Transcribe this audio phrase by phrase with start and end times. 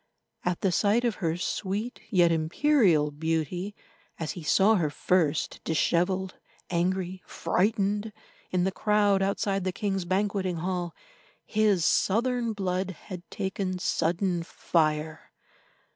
[0.43, 3.75] At the sight of her sweet yet imperial beauty,
[4.17, 6.33] as he saw her first, dishevelled,
[6.71, 8.11] angry, frightened,
[8.49, 10.95] in the crowd outside the king's banqueting hall,
[11.45, 15.31] his southern blood had taken sudden fire.